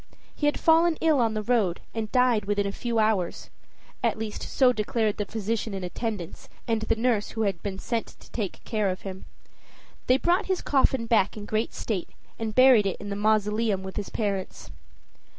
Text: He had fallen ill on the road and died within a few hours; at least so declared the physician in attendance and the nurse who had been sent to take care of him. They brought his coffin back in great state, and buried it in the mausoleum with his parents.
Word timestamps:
He 0.35 0.47
had 0.47 0.59
fallen 0.59 0.97
ill 0.99 1.19
on 1.19 1.35
the 1.35 1.43
road 1.43 1.79
and 1.93 2.11
died 2.11 2.45
within 2.45 2.65
a 2.65 2.71
few 2.71 2.97
hours; 2.97 3.51
at 4.03 4.17
least 4.17 4.41
so 4.41 4.73
declared 4.73 5.17
the 5.17 5.27
physician 5.27 5.75
in 5.75 5.83
attendance 5.83 6.49
and 6.67 6.81
the 6.81 6.95
nurse 6.95 7.29
who 7.29 7.43
had 7.43 7.61
been 7.61 7.77
sent 7.77 8.07
to 8.19 8.31
take 8.31 8.63
care 8.63 8.89
of 8.89 9.01
him. 9.01 9.25
They 10.07 10.17
brought 10.17 10.47
his 10.47 10.63
coffin 10.63 11.05
back 11.05 11.37
in 11.37 11.45
great 11.45 11.75
state, 11.75 12.09
and 12.39 12.55
buried 12.55 12.87
it 12.87 12.97
in 12.99 13.09
the 13.09 13.15
mausoleum 13.15 13.83
with 13.83 13.95
his 13.97 14.09
parents. 14.09 14.71